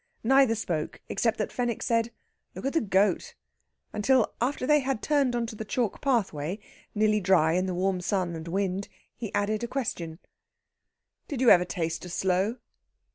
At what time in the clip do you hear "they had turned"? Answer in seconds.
4.65-5.35